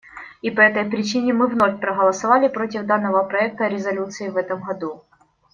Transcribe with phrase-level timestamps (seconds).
[0.41, 5.03] И по этой причине мы вновь проголосовали против данного проекта резолюции в этом году.